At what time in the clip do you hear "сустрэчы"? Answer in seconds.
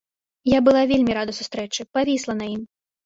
1.41-1.87